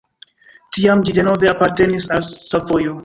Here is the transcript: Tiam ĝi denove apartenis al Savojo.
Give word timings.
Tiam 0.77 1.03
ĝi 1.09 1.15
denove 1.17 1.51
apartenis 1.53 2.09
al 2.17 2.27
Savojo. 2.31 2.97